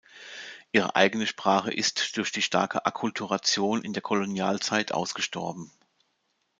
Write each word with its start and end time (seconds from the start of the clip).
Ihre 0.71 0.95
eigene 0.95 1.27
Sprache 1.27 1.71
ist 1.71 2.17
durch 2.17 2.31
die 2.31 2.41
starke 2.41 2.87
Akkulturation 2.87 3.83
in 3.83 3.93
der 3.93 4.01
Kolonialzeit 4.01 4.93
ausgestorben. 4.95 5.71